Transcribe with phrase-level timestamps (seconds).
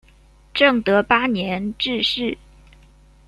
[0.51, 2.35] 正德八年致仕。